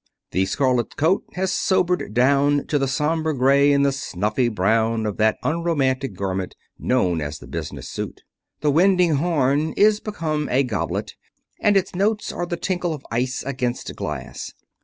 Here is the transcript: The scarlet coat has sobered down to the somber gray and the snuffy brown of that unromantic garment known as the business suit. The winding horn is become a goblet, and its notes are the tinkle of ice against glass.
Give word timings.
The 0.31 0.47
scarlet 0.47 0.97
coat 0.97 1.25
has 1.33 1.53
sobered 1.53 2.15
down 2.15 2.65
to 2.69 2.79
the 2.79 2.87
somber 2.87 3.33
gray 3.33 3.71
and 3.71 3.85
the 3.85 3.91
snuffy 3.91 4.49
brown 4.49 5.05
of 5.05 5.17
that 5.17 5.37
unromantic 5.43 6.15
garment 6.15 6.55
known 6.79 7.21
as 7.21 7.37
the 7.37 7.45
business 7.45 7.87
suit. 7.87 8.23
The 8.61 8.71
winding 8.71 9.17
horn 9.17 9.73
is 9.77 9.99
become 9.99 10.49
a 10.49 10.63
goblet, 10.63 11.13
and 11.59 11.77
its 11.77 11.93
notes 11.93 12.31
are 12.33 12.47
the 12.47 12.57
tinkle 12.57 12.95
of 12.95 13.05
ice 13.11 13.43
against 13.43 13.95
glass. 13.95 14.55